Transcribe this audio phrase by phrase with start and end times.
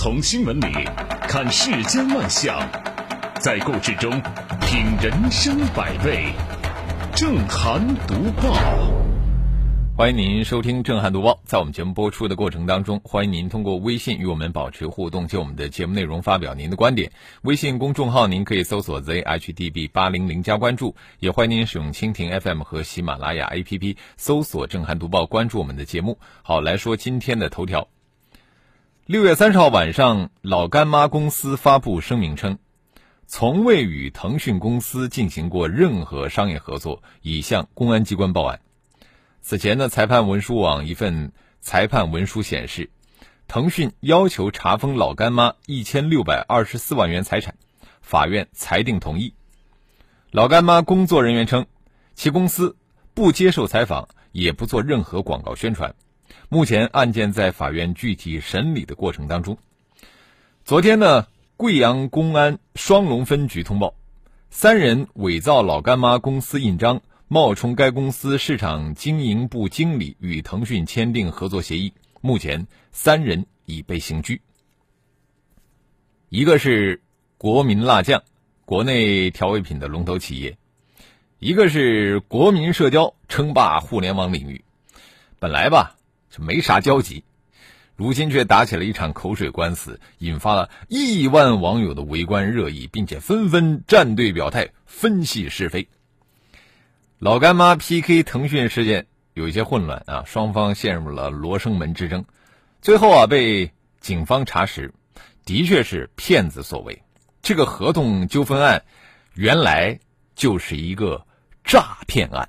[0.00, 0.72] 从新闻里
[1.22, 2.56] 看世间万象，
[3.40, 4.08] 在故事中
[4.60, 6.26] 品人生百味。
[7.16, 8.54] 正涵读报，
[9.96, 11.40] 欢迎您收听正涵读报。
[11.44, 17.10] 在我们节目播出的过程当中，欢迎您通过微信与我们保持互动，就我们的节目内容发表您的观点。
[17.42, 26.20] 微信公众号您可以搜索 zhdb 八零零加关注，也欢迎您使用蜻蜓 FM 和喜马拉雅 APP 搜索正涵读报，关注我们的节目。
[26.42, 27.88] 好，来说今天的头条。
[29.08, 32.58] 六月三十号晚上，老干妈公司发布声明称。
[33.26, 38.60] 从未与腾讯公司进行过任何商业合作，已向公安机关报案。
[39.40, 42.90] 此前呢，裁判文书网一份裁判文书显示，
[43.46, 47.54] 腾讯要求查封老干妈一千六百二十四万元财产，
[48.02, 49.32] 法院裁定同意。
[50.30, 51.64] 老干妈工作人员称，
[52.14, 52.76] 其公司
[53.14, 55.94] 不接受采访，也不做任何广告宣传。
[56.48, 59.58] 目前案件在法院具体审理的过程当中。
[60.64, 61.26] 昨天呢？
[61.56, 63.94] 贵阳公安双龙分局通报，
[64.48, 71.92] 三人伪造老干妈公司印章，冒充该公司市场经营部经理，与腾讯签订合作协议。
[72.20, 74.40] 目前，三人已被刑拘。
[76.28, 77.02] 一个是
[77.38, 78.22] 国民辣酱，
[78.64, 80.52] 国内调味品的龙头企业；
[81.40, 84.64] 一个是国民社交，称霸互联网领域。
[85.40, 85.96] 本来吧，
[86.30, 87.24] 就没啥交集。
[87.96, 95.88] 如今却打起了一场口水官司，引发了亿万网友的围观热议，并且纷纷站队表态，分析是非。
[97.18, 102.24] 老干妈 PK 腾讯事件有一些混乱啊，双方陷入了罗生门之争。
[102.80, 104.94] 最后啊，被警方查实，
[105.44, 107.02] 的确是骗子所为。
[107.42, 108.84] 这个合同纠纷案，
[109.34, 109.98] 原来
[110.36, 111.26] 就是一个
[111.64, 112.48] 诈骗案。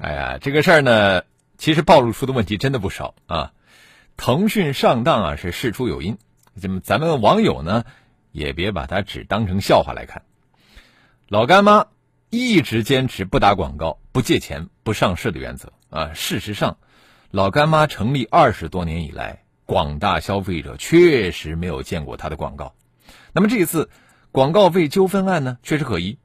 [0.00, 1.22] 哎呀，这个事儿呢。
[1.58, 3.52] 其实暴露出的问题真的不少啊！
[4.16, 6.16] 腾讯上当啊是事出有因，
[6.56, 7.84] 咱们咱们网友呢
[8.32, 10.22] 也别把它只当成笑话来看。
[11.28, 11.88] 老干妈
[12.30, 16.14] 一直坚持不打广告、不借钱、不上市的原则啊。
[16.14, 16.78] 事实上，
[17.30, 22.74] 老干妈成立二十多年以来，广大消费者确实没有见过它的广告。
[23.34, 23.90] 那么这一次
[24.32, 26.16] 广告费纠纷案呢，确实可疑，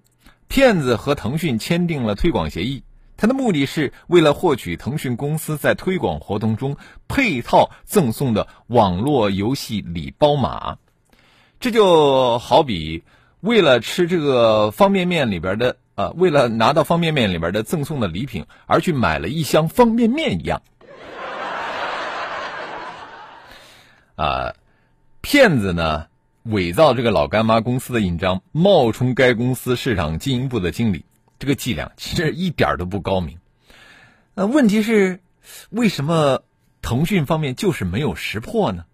[0.48, 2.86] 骗子和腾讯签订了推广协议。
[3.18, 6.76] 他的目的是为了获取腾讯公司在推广活动中
[7.08, 10.78] 配套赠送的网络游戏礼包码，
[11.60, 13.04] 这就好比
[13.40, 20.62] 为了吃这个方便面里边的啊，为了拿到方便面里边的赠送的礼品而去买了一箱方便面一样。
[24.16, 24.54] 啊，
[25.22, 26.08] 骗子呢
[26.44, 31.06] 伪造这个老干妈公司的印章，冒充该公司市场经营部的经理。
[31.40, 33.40] 这个伎俩其实一点都不高明，
[34.34, 35.20] 那问题是，
[35.70, 36.44] 为什么
[36.82, 38.86] 腾讯方面就是没有识破呢？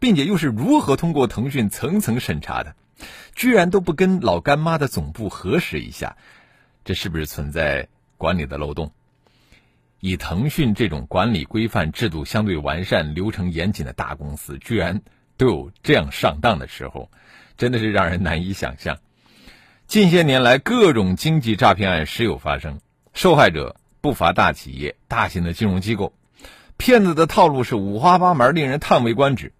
[0.00, 2.74] 并且又是如何通过腾讯层层审查的，
[3.34, 6.16] 居然都不跟老干妈的总部核实一下？
[6.84, 8.92] 这是不是存在管理的漏洞？
[10.00, 15.00] 以腾讯这种管理规范、制度相对完善、流程严谨的大公司，居然
[15.36, 17.10] 都有这样上当的时候，
[17.56, 18.98] 真的是让人难以想象。
[19.86, 22.80] 近些年来，各种经济诈骗案时有发生，
[23.12, 26.12] 受害者不乏大企业、大型的金融机构，
[26.76, 29.52] 骗子的套路是五花八门，令人叹为观止。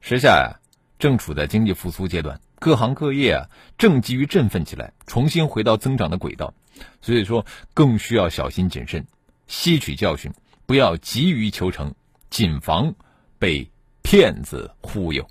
[0.00, 0.60] 时下呀，
[0.98, 3.48] 正处在经济复苏阶段，各行各业啊
[3.78, 6.54] 正急于振奋起来，重新回到增长的轨道，
[7.00, 7.44] 所以说
[7.74, 9.06] 更需要小心谨慎，
[9.48, 10.32] 吸取教训，
[10.66, 11.94] 不要急于求成，
[12.30, 12.94] 谨防
[13.40, 13.68] 被
[14.02, 15.26] 骗子忽悠。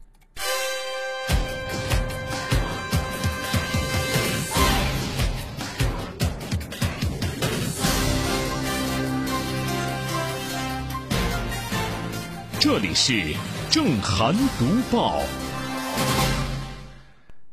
[12.59, 13.35] 这里是
[13.69, 15.21] 正涵读报。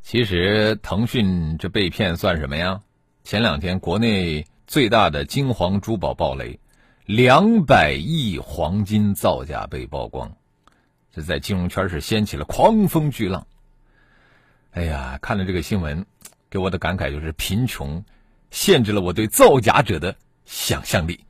[0.02, 2.80] 其实腾讯这被骗算什么呀？
[3.22, 6.58] 前两天国内最大的金黄珠宝暴雷，
[7.04, 10.34] 两百亿黄金造假被曝光，
[11.12, 13.46] 这在金融圈是掀起了狂风巨浪。
[14.70, 16.06] 哎呀，看了这个新闻，
[16.48, 18.02] 给我的感慨就是贫穷
[18.50, 20.16] 限制了我对造假者的
[20.46, 21.23] 想象力。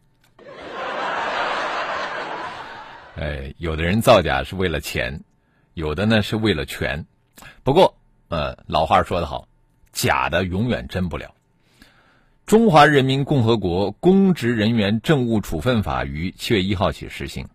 [3.17, 5.23] 哎，有的人造假是为了钱，
[5.73, 7.07] 有的呢是为了权。
[7.63, 7.97] 不过，
[8.29, 9.47] 呃，老话说得好，
[9.93, 11.35] 假的永远真不了。
[12.45, 17.47] 中华人民共和国公职人员政务处分法于七月一号起实行，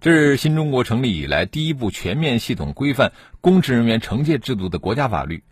[0.00, 5.42] 这是新中国成立以来第一部全面系统规范公职人员惩戒制度的国家法律。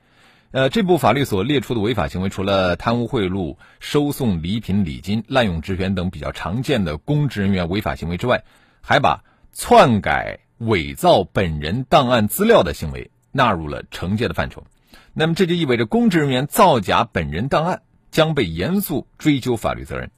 [0.53, 8.45] 呃，这部法律所列出的违法行为，除了贪污贿赂、收送礼品礼金、滥用职权等比较常见的公职人员违法行为之外，
[8.81, 14.65] 还把篡改、伪造本人档案资料的行为纳入了惩戒的范畴。
[15.13, 20.11] 那么这就意味着公职人员造假本人档案将被严肃追究法律责任。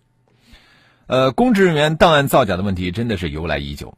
[1.07, 3.97] 呃，公职人员档案造假的问题真的是由来已久，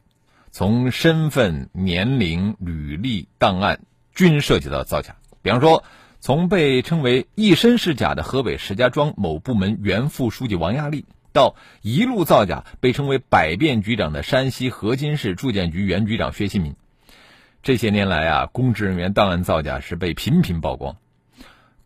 [0.51, 3.79] 从身份、年龄、履历、档案
[4.13, 5.15] 均涉及到造假。
[5.41, 5.83] 比方说，
[6.19, 16.75] 从被称为一身是假的河北石家庄某部门原副书记王亚丽，到一路造假被称为百变局长的山西河津市住建局原局长薛新民。
[17.61, 20.95] 这些年来啊，公职人员档案造假是被频频曝光。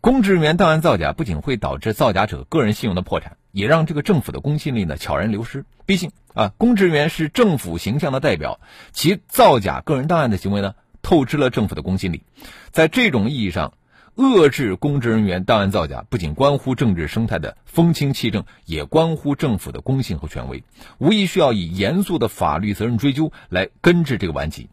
[0.01, 5.65] 公职人员档案造假不仅会导致造假者个人信用的破产，也让这个政府的公信力呢悄然流失。
[5.85, 8.59] 毕竟啊，公职人员是政府形象的代表，
[8.91, 12.23] 其造假个人档案的行为呢，透支了政府的公信力。
[12.71, 13.73] 在这种意义上，
[14.15, 20.63] 遏制公职人员档案造假，不仅关乎政治生态的风清气正，也关乎政府的公信和权威，
[21.00, 24.69] 无疑需要以严肃的法律责任追究来根治这个顽疾。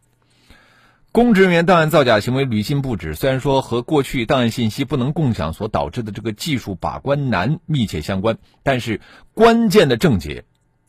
[1.10, 9.00] 公职人员档案造假行为屡禁不止，虽然说和过去档案信息不能共享所导致的这个技术把关难密切相关，但是
[9.32, 10.44] 关键的症结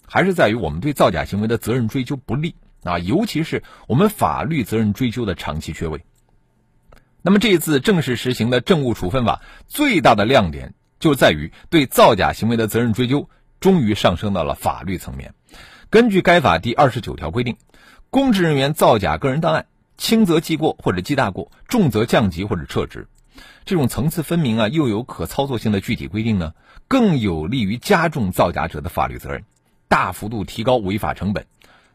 [0.05, 6.03] 还是在于我们对造假行为的责任追究不力啊，尤其是我们法律责任追究的长期缺位。
[7.21, 13.29] 那么这一次正式实行的政务处分法最大的亮点就在于对造假行为的责任追究
[13.59, 15.33] 终于上升到了法律层面。
[15.89, 17.57] 根据该法第二十九条规定，
[18.09, 19.67] 公职人员造假个人档案。
[19.97, 23.07] 轻则记过或者记大过，重则降级或者撤职，
[23.65, 26.53] 这种层次分明啊又有可操作性的具体规定呢，
[26.87, 29.43] 更有利于加重造假者的法律责任，
[29.87, 31.45] 大幅度提高违法成本。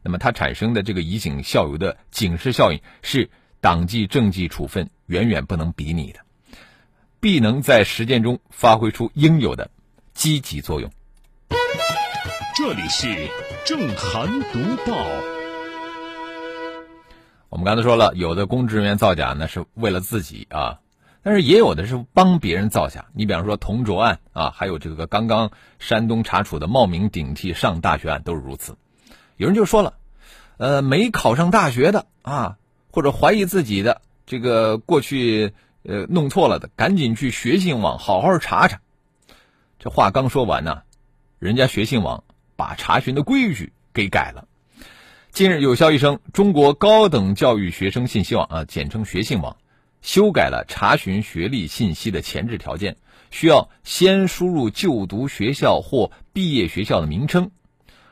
[0.05, 3.29] 那么它产生的这个以儆效尤的警示效应，是
[3.67, 6.21] 党纪政纪处分远远不能比拟的，
[7.19, 9.73] 必能在实践中发挥出应有的
[10.15, 10.89] 积极作用。
[12.57, 13.29] 这里是
[13.65, 14.97] 正涵读报。
[17.49, 20.79] 我们刚才说了，有的公职人员造假呢是为了自己啊，
[21.25, 23.07] 但是也有的是帮别人造假。
[23.15, 28.77] 你比方说同卓案啊，还有这个刚刚山东查处的冒名顶替上大学案都是如此。
[29.37, 29.95] 有人就说了，
[30.57, 32.59] 呃，没考上大学的啊，
[32.97, 35.53] 或者怀疑自己的这个过去
[35.83, 38.81] 呃弄错了的，赶紧去学信网好好查查。
[39.79, 40.81] 这话刚说完呢，
[41.39, 42.25] 人家学信网
[42.57, 44.49] 把查询的规矩给改了。
[45.31, 49.59] 近日有消息称，中国高等教育学生信息网啊，简称学信网，
[50.01, 52.97] 修改了查询学历信息的前置条件，
[53.31, 57.51] 需要先输入就读学校或毕业学校的名称，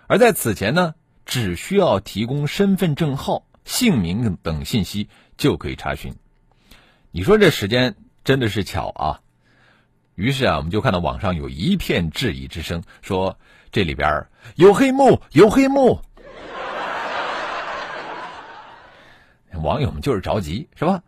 [0.08, 0.94] 而在此前呢，
[1.25, 6.14] 只需要提供身份证号、姓名等信息就可以查询。
[7.11, 9.20] 你说这时间真的是巧啊！
[10.14, 13.38] 于是啊，我们就看到网上有一片质疑之声，说
[13.72, 16.00] 这里边有黑幕，有黑幕。
[19.62, 21.02] 网友们就是着急，是吧？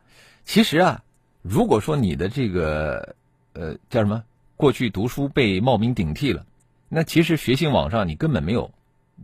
[0.44, 1.02] 其实啊，
[1.42, 3.16] 如果说你的这个
[3.52, 4.22] 呃叫什么，
[4.56, 6.46] 过去读书被冒名顶替了，
[6.88, 8.72] 那其实学信网上你根本没有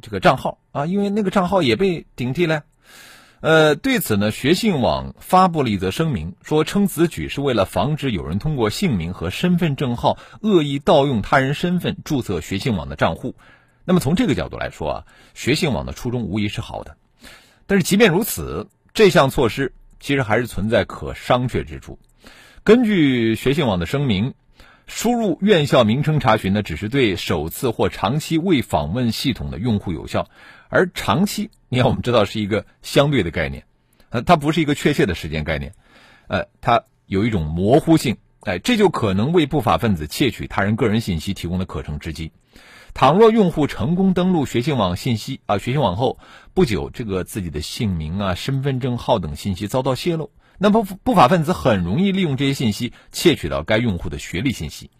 [0.01, 2.65] 这个账号啊，因为那个账号也被顶替了。
[3.43, 13.35] 呃，对此呢，学信网发布了一则声明，说称此举是为了防止有人通过姓名和身份证号恶意盗用他人身份注册学信网的账户。
[13.85, 15.05] 那么从这个角度来说啊，
[15.35, 16.97] 学信网的初衷无疑是好的，
[17.67, 18.69] 但是即便如此。
[18.95, 21.99] 这项措施其实还是存在可商榷之处。
[22.63, 24.35] 根据学信网的声明，
[24.87, 30.29] 输入院校名称查询呢，只是对首次或长期未访问系统的用户有效。
[30.73, 33.67] 而长期，你看我们知道是一个相对的概念，
[34.09, 35.75] 呃，它不是一个确切的时间概念，
[36.29, 42.33] 呃，它有一种模糊性，哎，这就可能为不法分子窃取他人个人信息提供的可乘之机。
[42.95, 46.19] 倘若用户成功登录学信网信息啊，学信网后
[46.55, 54.91] 不久，这个自己的姓名啊、身份证号等信息遭到泄露，那么不法分子很容易利用这些信息窃取到该用户的学历信息。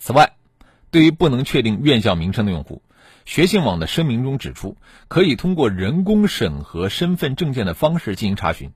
[0.00, 0.32] 此外，
[0.90, 2.82] 对于不能确定院校名称的用户，
[3.26, 4.76] 学信网的声明中指出，
[5.08, 8.70] 可以通过人工审核身份证件的方式进行查询。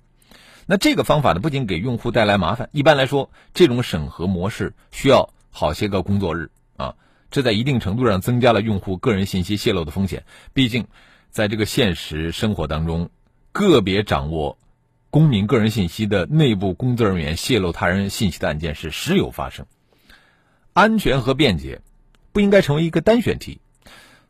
[0.67, 6.97] 那这个方法呢，不仅给用户带来麻烦，一般来说，这种审核模式需要好些个工作日啊。
[7.31, 10.25] 这在一定程度上增加了用户个人信息泄露的风险。
[10.53, 10.89] 毕竟，
[11.31, 13.11] 在这个现实生活当中，
[13.53, 14.59] 个别掌握
[15.11, 19.67] 公民个人信息的内部工作人员泄露他人信息的案件是时有发生。
[20.73, 21.81] 安全和便捷
[22.33, 23.61] 不应该成为一个单选题，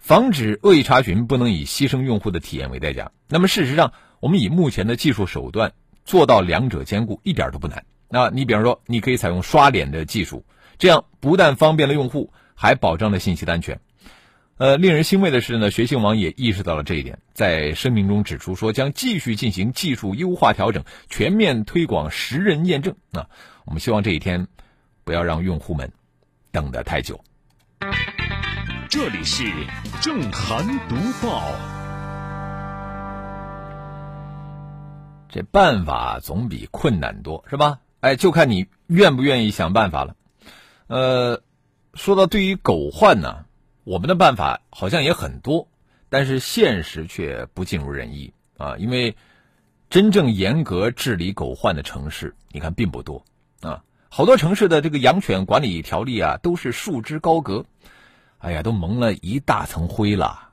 [0.00, 3.12] 防止恶意查询不能以牺牲用户的体验为代价。
[3.28, 5.72] 那么，事实上，我们以目前的技术手段
[6.04, 7.84] 做到两者兼顾，一点都不难。
[8.08, 10.44] 那你比方说，你可以采用刷脸的技术，
[10.78, 12.32] 这样不但方便了用户。
[12.62, 13.80] 还保障了信息的安全，
[14.58, 22.94] 呃，令人欣慰的是呢，学信网也意识到了这一点，在声明中指出说，将继续进行技术优化调整，全面推广实人验证。
[23.12, 23.26] 啊，
[23.64, 24.46] 我们希望这一天
[25.04, 25.90] 不要让用户们
[26.52, 27.24] 等得太久。
[28.90, 29.44] 这里是
[30.02, 31.44] 正涵读报。
[35.28, 37.78] 这办法总比困难多，是吧？
[38.00, 40.16] 哎，就看你愿不愿意想办法了。
[40.88, 41.40] 呃，
[41.94, 43.44] 说到对于狗患呢。
[43.84, 45.68] 我们的办法好像也很多，
[46.08, 48.76] 但是现实却不尽如人意啊！
[48.76, 49.16] 因为
[49.88, 53.24] 真正严格治理狗患的城市，你看并不多
[53.62, 53.84] 啊。
[54.08, 57.64] 好多城市的这个养犬管理条例啊，都是束之高阁，
[58.40, 60.48] 哎呀，都蒙了一大层灰了。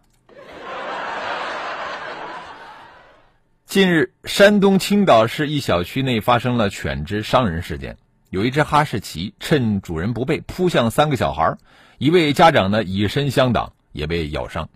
[3.66, 7.98] 近日，山东青岛市一小区内发生了犬只伤人事件，
[8.30, 11.58] 有一只哈士奇趁主人不备，扑向三个小孩。
[11.98, 14.68] 一位家长呢以身相挡，也被咬伤。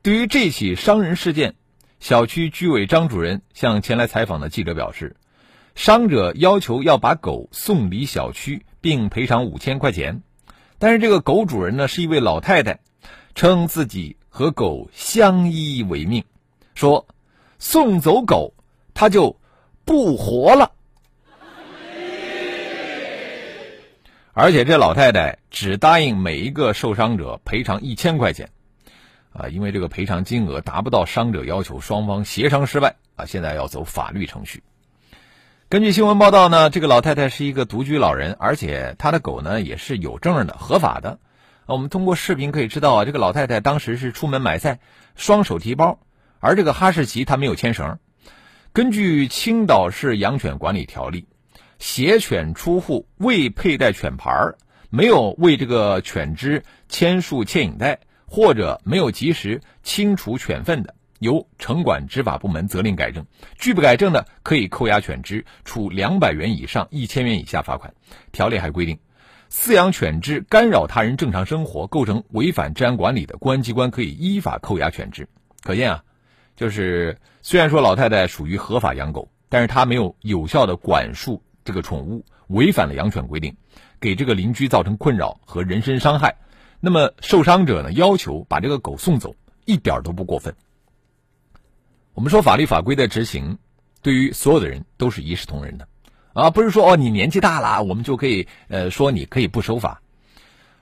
[0.00, 1.56] 对于这起伤人事件，
[1.98, 5.16] 小区居委张主任向前来采访的记者表示，
[5.74, 10.22] 伤者要求要把狗送离小区，并赔偿五千块钱。
[10.82, 12.80] 但是这个狗主人呢是一位老太太，
[13.36, 16.24] 称自己和狗相依为命，
[16.74, 17.06] 说
[17.60, 18.52] 送走狗
[18.92, 19.38] 他就
[19.84, 20.72] 不活了。
[24.32, 28.50] 而且这老太太只答应每一个受伤者赔偿一千块钱，
[29.32, 34.64] 啊，因为这个赔偿金额达不到伤者要求，双方协商失败，啊，现在要走法律程序。
[35.72, 41.18] 根据新闻报道呢，这个老太太是一个独居老人，而且她的狗呢也是有证的、合法的。
[41.64, 44.80] 我们通过视频可以知道啊，这个老太太当时是出门买菜，
[45.16, 45.98] 双手提包，
[46.40, 47.98] 而这个哈士奇它没有牵绳。
[48.74, 51.26] 根据青岛市养犬管理条例。
[51.78, 54.58] 携犬出户未佩戴犬牌儿，
[54.90, 63.22] 没有为这个犬只牵束牵引带，或者没有及时清除犬粪的，由城管执法部门责令改正；
[63.56, 67.94] 拒不改正的，可以扣押犬只，处两百元以上一千元以下罚款。
[68.32, 68.98] 条例还规定，
[69.48, 75.28] 饲养犬只干扰他人正常生活，构成违反治安管理的，公安机关可以依法扣押犬只。
[75.62, 76.02] 可见啊，
[76.56, 81.40] 就是虽然说老太太属于合法养狗，但是她没有有效的管束。
[81.64, 83.56] 这个宠物违反了养犬规定，
[84.00, 86.34] 给这个邻居造成困扰和人身伤害，
[86.80, 89.32] 那么受伤者呢要求把这个狗送走，
[89.64, 90.52] 一点都不过分。
[92.14, 93.58] 我们说法律法规的执行，
[94.02, 95.88] 对于所有的人都是一视同仁的，
[96.34, 100.02] 啊，不是说哦你年纪大了，我们就可以呃说你可以不守法。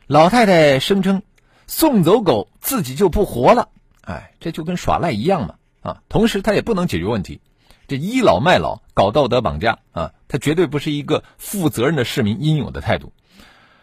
[0.07, 1.23] 老太太声称
[1.69, 3.69] 送走狗自己就不活了，
[4.03, 7.41] 哎，这就跟耍赖一样嘛，啊，同时他也不能解决问题。
[7.87, 13.13] 这倚老卖老、搞道德绑架啊，他绝对不是一个负责任的市民应有的态度。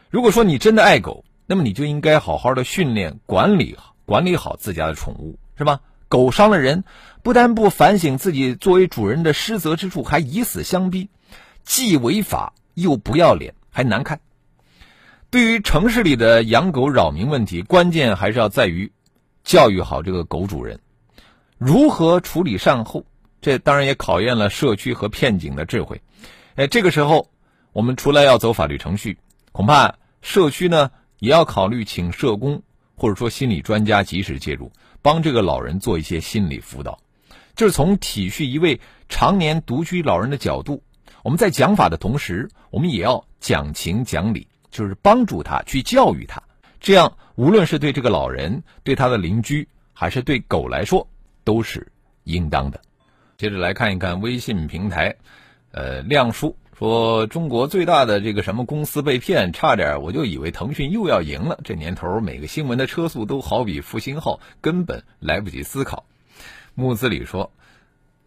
[0.10, 5.80] 如果说你真的爱狗，那么你就应该好好的训练、管理、管理好自家的宠物，是吧？
[6.08, 6.84] 狗伤了人，
[7.24, 11.10] 不但不反省自己作为主人的失责之处，还以死相逼，
[11.64, 14.20] 既违法又不要脸，还难看。
[15.30, 18.92] 对于城市里的养狗扰民问题，关键还是要在于
[19.44, 20.80] 教育好这个狗主人，
[21.58, 23.06] 如何处理善后。
[23.40, 26.02] 这当然也考验了社区和片警的智慧。
[26.56, 27.30] 哎，这个时候，
[27.72, 29.20] 我们除了要走法律程序，
[29.52, 32.64] 恐怕社区呢也要考虑请社工
[32.96, 34.72] 或者说心理专家及时介入，
[35.08, 37.00] 帮这个老人做一些心理辅导。
[37.56, 40.84] 就是从体恤一位常年独居老人的角度，
[41.24, 46.44] 我们在讲法的同时，我们也要讲情讲理，就是帮助他去教育他。
[46.82, 51.08] 这样，无论是对这个老人、对他的邻居，还是对狗来说，
[51.46, 51.90] 都是
[52.26, 52.82] 应当的。
[53.38, 55.16] 接着来看一看微信平台，
[55.72, 61.60] 呃，亮叔说中国最大的这个什么公司被骗，差点我就以为腾讯又要赢了。
[61.64, 66.06] 这年头每个新闻的车速都好比复兴号，根本来不及思考。
[66.76, 67.52] 木子李说，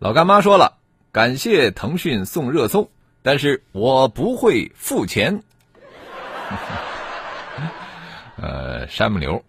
[0.01, 0.79] 老干妈说了，
[1.13, 2.91] 感谢腾讯送热搜，
[3.23, 5.45] 但是我不会付钱。
[8.35, 9.45] 呃，山木牛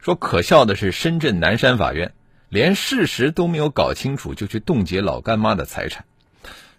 [0.00, 2.12] 说，可笑的是深圳南山法院。
[2.48, 6.04] 连事实都没有搞清楚，就去冻结老干妈的财产，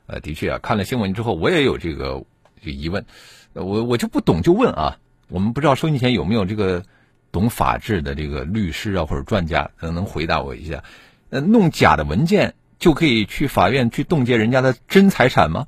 [0.07, 2.23] 呃，的确啊，看了新闻之后，我也有这个
[2.61, 3.05] 疑问，
[3.53, 4.97] 我我就不懂就问啊，
[5.29, 6.83] 我们不知道收音前有没有这个
[7.31, 10.83] 懂法治的这个律师啊或者专家，能能回答我一下？
[11.31, 15.67] 呃，弄假的文件就可以去法院去冻结人家的真财产吗？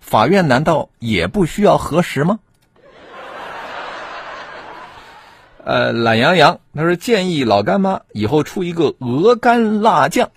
[0.00, 2.38] 法院难道也不需要核实吗？
[5.64, 10.30] 呃，懒羊羊他说建议老干妈以后出一个鹅肝辣酱。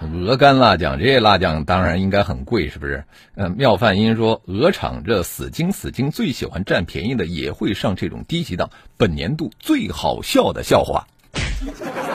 [0.00, 3.04] 鹅肝辣酱，这些辣酱当然应该很贵，是不是？
[3.34, 8.70] 呃，妙范音说，鹅厂这死精死精最喜欢占便宜的，也会上这种低级档。
[8.96, 11.06] 本年度最好笑的笑话。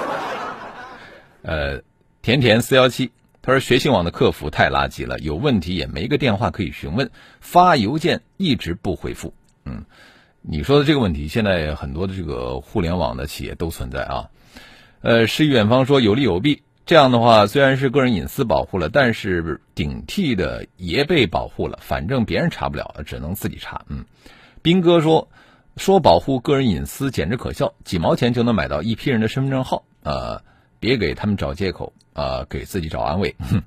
[1.43, 1.83] 呃，
[2.23, 3.11] 甜甜四幺七，
[3.43, 9.35] 他说学信网的客服太垃圾了，有问题也没个电话可以询问，发邮件一直不回复。
[9.63, 9.85] 嗯，
[10.41, 14.29] 你说的这个问题，现在很多的这个互联网的企业都存在啊。
[15.01, 16.63] 呃，诗远方说有利有弊。
[16.85, 21.79] 这样的话，虽然是个人隐私保护了，但是顶替的也被保护了。
[21.81, 23.81] 反正别人查不了，只能自己查。
[23.87, 24.05] 嗯，
[24.61, 25.27] 斌哥说
[25.77, 29.83] 说保护个人隐私简直可笑，几毛钱就能买到一批人的身份证号。
[30.03, 30.43] 呃，
[30.79, 33.35] 别给他们找借口，呃，给自己找安慰。
[33.39, 33.63] 哼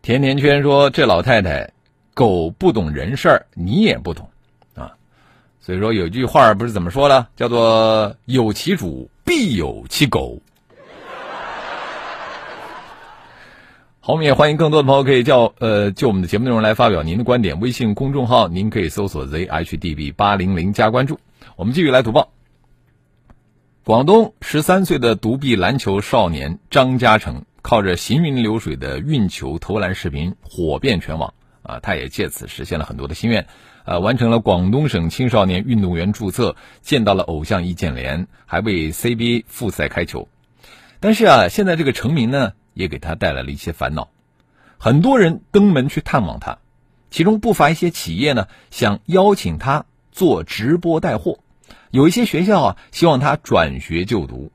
[0.00, 1.70] 甜甜圈说这老太太
[2.14, 4.30] 狗不懂人事儿，你也不懂
[4.74, 4.92] 啊。
[5.60, 10.40] 所以说有句话不是怎么说的，叫做有其主必有其狗。
[14.04, 17.60] 好，我们也欢迎更多的朋友可以叫呃就我们的节目内容来发表您的观点。
[17.60, 21.20] 微信公众号您可以搜索 zhdb 八零零加关注。
[21.54, 22.32] 我们继续来读报。
[23.84, 31.78] 广东十三岁的独臂篮球少年张嘉诚，靠着行云流水的运球投篮视频火遍全网啊！
[31.80, 33.46] 他也借此实现了很多的心愿，
[33.84, 40.26] 呃，完成了广东省青少年运动员注册，见到了偶像易建联，还为 CBA 复赛开球。
[40.98, 42.54] 但是啊，现在这个成名呢？
[42.74, 44.08] 也给他带来了一些烦恼，
[44.78, 46.58] 很多人登门去探望他，
[47.10, 51.38] 其中不乏一些企业呢想邀请他做直播带货，
[51.90, 54.50] 有一些学校啊希望他转学就读，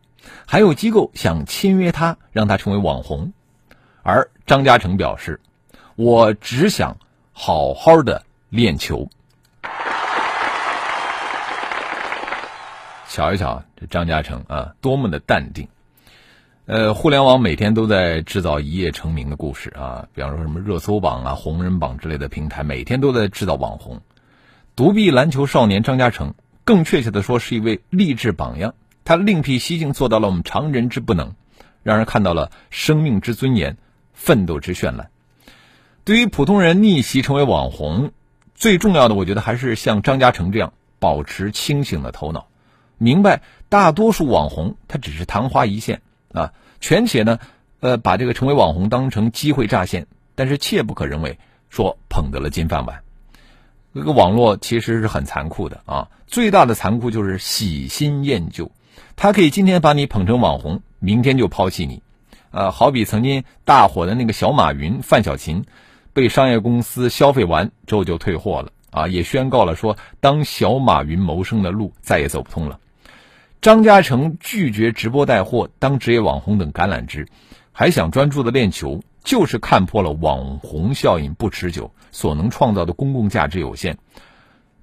[0.45, 3.33] 还有机构想签约他，让他成为网红。
[4.03, 5.41] 而张嘉诚表示
[5.95, 6.97] ：“我只想
[7.33, 9.09] 好好的练球。”
[13.09, 15.67] 瞧一瞧这张嘉诚啊，多么的淡定。
[16.67, 24.01] 呃，互联网每天都在制造一夜成名的故事啊，比方说什么热搜榜啊、红人榜之类的平台，每天都在制造网红。
[24.75, 26.33] 独臂篮球少年张嘉诚，
[26.65, 28.73] 更确切的说是一位励志榜样。
[29.05, 31.35] 他另辟蹊径，做到了我们常人之不能，
[31.83, 33.77] 让人看到了生命之尊严、
[34.11, 35.09] 奋斗之绚烂。
[36.03, 38.11] 对于普通人逆袭成为网红，
[38.55, 42.49] 最重要的，我觉得还是像张嘉诚这样保持清醒的头脑，
[42.97, 46.01] 明白大多数网红他只是昙花一现。
[46.37, 47.39] 啊，全且呢，
[47.79, 53.01] 呃，把这个成为网红当成机会乍现，但是切不可认为说捧得了金饭碗。
[53.93, 58.71] 这个网络其实是很残酷的啊，最大的残酷就是喜新厌旧，
[59.15, 62.03] 他可以今天把你捧成网红，明天就抛弃你。
[62.51, 65.65] 呃，好比曾经大火的那个小马云范小勤，
[66.13, 72.79] 被商业公司消费完之后就退货了啊，也宣告了说当小马云谋生的路再也走不通了。
[73.59, 77.27] 张嘉诚拒绝直播带货、当职业网红等橄榄枝，
[77.71, 83.97] 还想专注的练球，就是看破了网红效应不持久，所能创造的公共价值有限。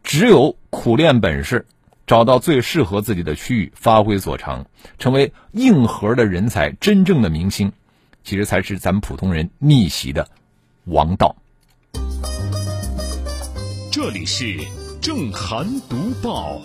[0.02, 1.64] 只有苦练本事，
[2.06, 4.66] 找到最适合自己的区域，发挥所长，
[4.98, 7.72] 成为硬核的人才，真正的明星，
[8.22, 10.28] 其实才是咱们普通人逆袭的
[10.84, 11.34] 王道。
[13.90, 14.58] 这里是
[15.00, 16.60] 正涵读报。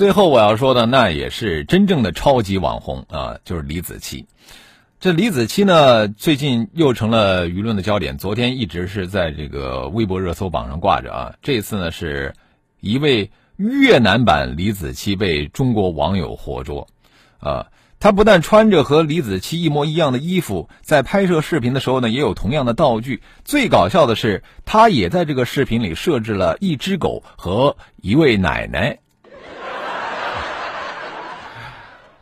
[0.00, 4.24] 最后我要说的，那也是真正的超级网红啊，就是李子柒。
[4.98, 8.16] 这李子柒呢，最近又成了舆论的焦点。
[8.16, 11.34] 昨天一直是在这个微博热搜榜上挂着啊。
[11.42, 12.32] 这次呢，是
[12.80, 16.88] 一位越南版李子柒被中国网友活捉
[17.38, 17.66] 啊。
[17.98, 23.20] 他不但穿着和李子柒一模一样的衣服，在拍摄视频的时候呢，也有同样的道具。
[23.44, 29.00] 最搞笑的是，他也在这个视频里设置了一只狗和一位奶奶。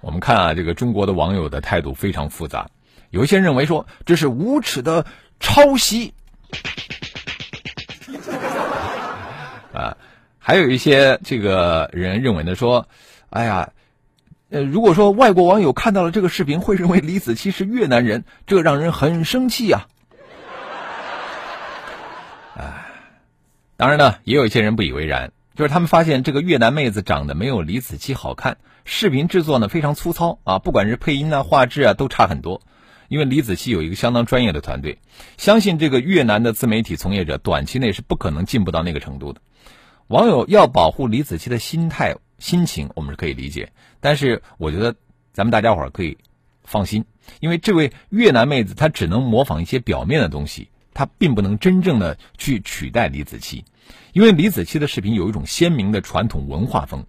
[0.09, 2.71] 我们看啊，这个中国的网友的态度非常复杂，
[3.11, 5.05] 有一些认为说这是无耻的
[5.38, 6.14] 抄袭，
[9.75, 9.99] 啊，
[10.38, 12.88] 还有一些这个人认为呢说，
[13.29, 13.73] 哎呀，
[14.49, 19.88] 呃，如果说外国网友看到了这个视频，会认为李子柒是越南人，这让人很生气呀。
[22.57, 22.87] 哎，
[23.77, 25.33] 当然呢，也有一些人不以为然。
[25.55, 28.59] 就是他们发现这个越南妹子长得没有李子柒好看，
[28.90, 32.62] 视频制作呢非常粗糙啊，不管是配音啊、画质啊都差很多。
[33.09, 34.98] 因为李子柒有一个相当专业的团队，
[35.37, 39.42] 相信这个越南的自媒体从业者短期内是不可能进步到那个程度的。
[40.07, 44.94] 网友要保护李子柒的心态心情，我们是可以理解，但是我觉得
[45.35, 46.16] 咱们大家伙儿可以
[46.64, 47.05] 放心，
[47.40, 53.64] 因为这位越南妹子她只能模仿一些表面的东西，她并不能真正的去取代李子柒。
[54.14, 57.07] 因为李子柒的视频有一种鲜明的传统文化风，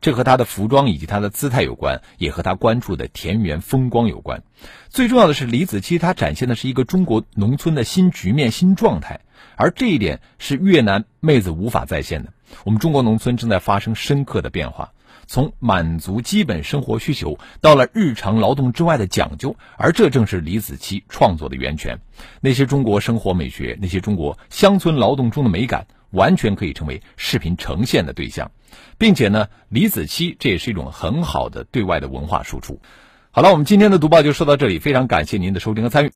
[0.00, 4.42] 这和他的服装以及他的姿态有关，也和他关注的田园风光有关。
[4.88, 9.20] 最重要的是，李子柒她展现的是一个中国农村的新局面、新状态，
[9.56, 12.32] 而这一点是越南妹子无法再现的。
[12.64, 14.92] 我们中国农村正在发生深刻的变化。
[15.30, 21.98] 从满足基本生活需求到了日常劳动之外的讲究，而这正是李子柒创作的源泉。
[22.40, 28.50] 那些中国生活美学，那些中国乡村劳动中的美感，完全可以成为视频呈现的对象，
[28.96, 32.80] 并且呢，李子柒这也是一种很好的对外的文化输出。
[33.30, 36.06] 好了，我们今天的读报就说到这里，非常感谢您的收听和参与。